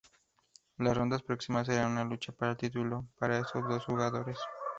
[0.79, 4.39] Las rondas próximas eran una lucha para el título para estos dos jugadores.